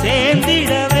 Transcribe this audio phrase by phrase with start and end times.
[0.00, 0.91] சேர்ந்திட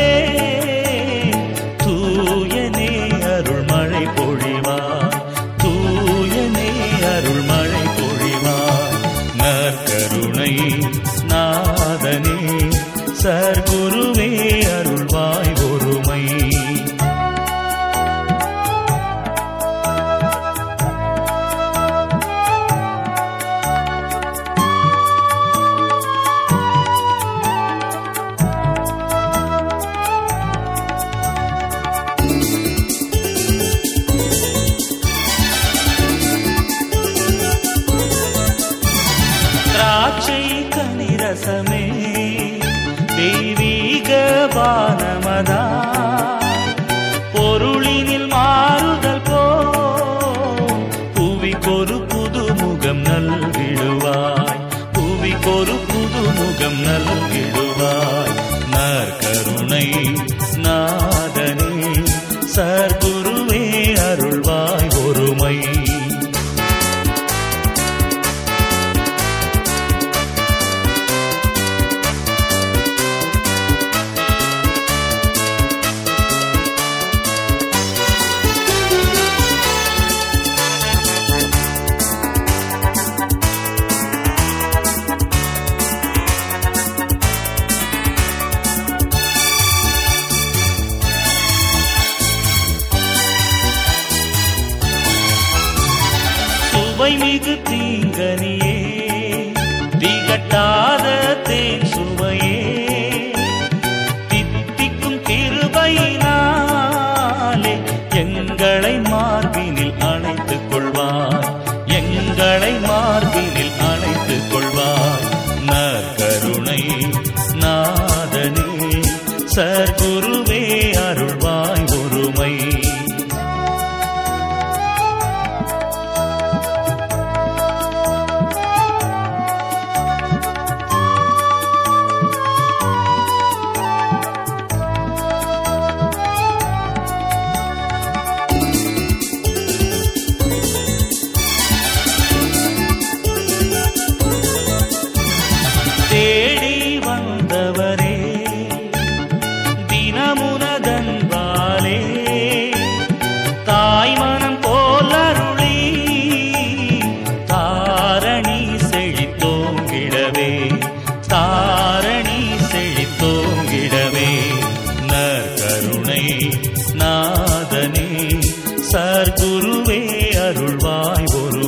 [168.92, 170.00] sir குருவே
[170.38, 171.62] அருள்வாய் ஒரு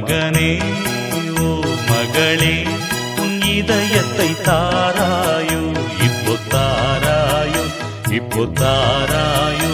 [0.00, 0.50] மகனே
[1.38, 1.46] ஓ
[1.88, 2.52] மகளே
[3.22, 5.62] உன் இதயத்தை தாராயோ
[6.06, 7.64] இப்போ தாராயோ
[8.18, 9.72] இப்போ தாராயோ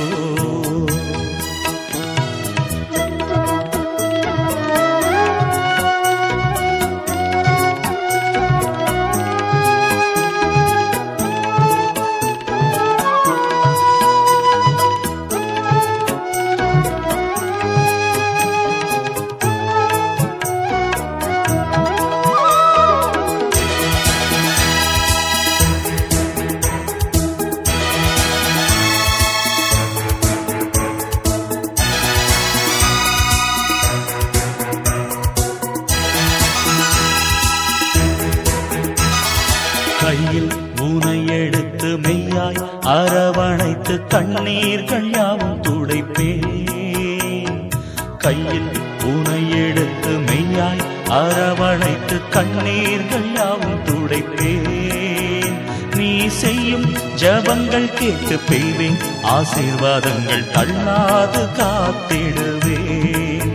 [52.44, 55.54] கண்ணீர்கள் யாவும் துடைப்பேன்.
[55.96, 58.98] நீ செய்யும் ஜபங்கள் கேட்டு பெய்வேன்.
[59.22, 63.52] ஆசீர்வாதங்கள் தள்ளாது காத்திடுவேன்.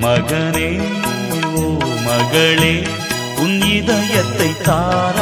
[0.00, 0.70] மகனே
[1.54, 1.64] ஓ
[2.04, 2.82] மகளே
[3.38, 5.15] உன் இதயத்தை தார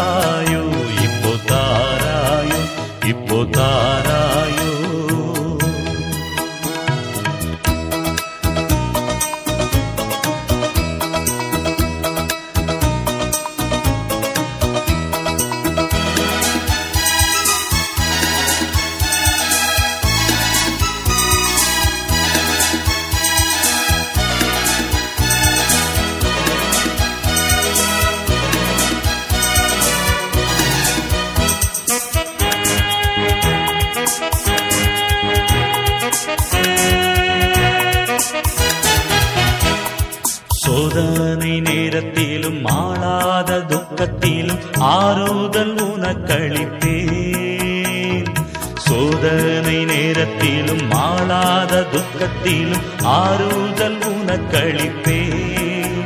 [52.45, 56.01] துக்கத்திலும் ஆறுதல் உனக்களிப்பேன்.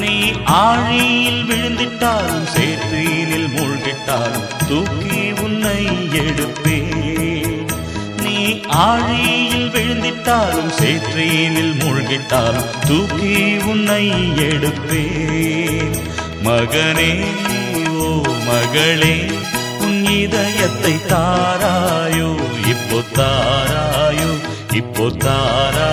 [0.00, 0.14] நீ
[0.64, 5.82] ஆழியில் விழுந்திட்டாலும் சேற்றினில் மூழ்கிட்டாலும் தூக்கி உன்னை
[6.22, 7.70] எடுப்பேன்.
[8.24, 8.36] நீ
[8.88, 13.36] ஆழியில் விழுந்திட்டாலும் சேற்றினில் மூழ்கிட்டாலும் தூக்கி
[13.72, 14.04] உன்னை
[14.48, 15.96] எடுப்பேன்.
[16.46, 17.12] மகனே
[18.04, 18.10] ஓ
[18.48, 19.16] மகளே
[19.86, 22.30] உன் இதயத்தை தாராயோ
[22.72, 23.59] இப்போ தாராயோ
[25.06, 25.90] उतारा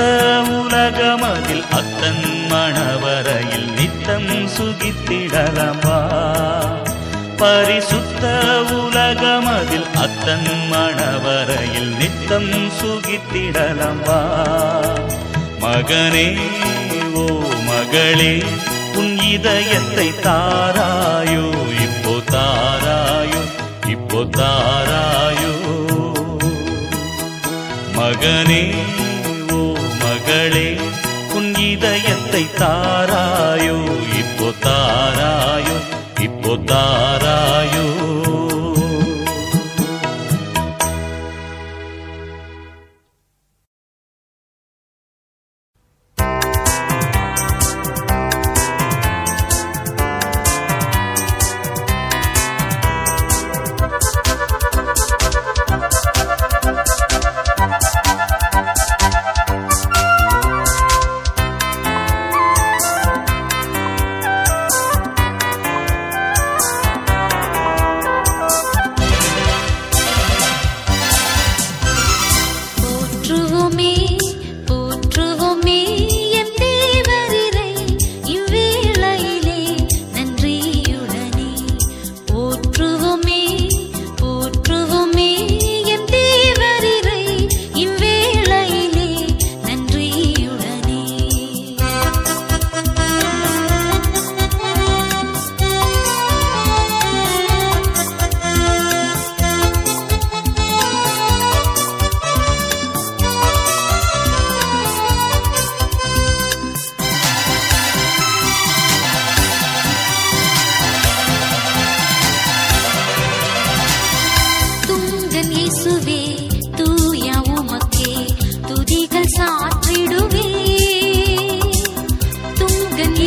[0.00, 5.96] சுத்த உலகமதில் அத்தன் மணவரையில் நித்தம் சுகித்திடலம்பா.
[7.36, 8.24] பரிசுத்த
[8.76, 14.20] உலகமதில் அத்தன் மணவரையில் நித்தம் சுகித்திடலம்பா.
[15.60, 16.28] மகனே
[17.14, 17.26] ஓ
[17.68, 18.42] மகளே
[18.94, 21.46] உன் இதயத்தை தாராயோ
[21.86, 23.42] இப்போ தாராயோ
[23.86, 25.54] இப்போ தாராயோ.
[27.98, 28.64] மகனே
[32.60, 33.76] ತಾರಾಯೋ
[34.20, 35.76] ಇಬ್ಬೊ ತಾರಾಯೋ
[36.26, 37.84] ಇಬ್ಬೊ ತಾರಾಯೋ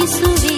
[0.06, 0.53] Jesus.